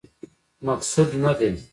مقصود 0.67 1.09
نه 1.23 1.33
دی. 1.39 1.51